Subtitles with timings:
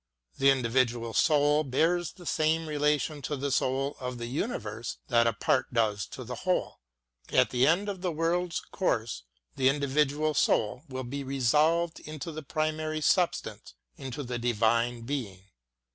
[0.39, 5.33] The individual soul bears the same relation to the soul of the universe that a
[5.33, 6.79] part does to the whole.
[7.31, 9.21] At the end of the world's course
[9.57, 15.43] the individual soul will be resolved into the primary substance, into the Divine Being.